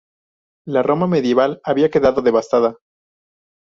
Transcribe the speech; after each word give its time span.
La 0.65 0.81
Roma 0.81 1.05
medieval 1.05 1.61
había 1.63 1.91
quedado 1.91 2.23
devastada. 2.23 2.75